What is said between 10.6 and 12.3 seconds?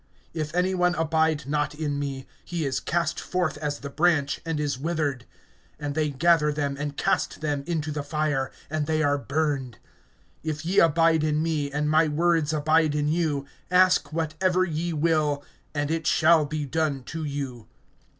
ye abide in me, and my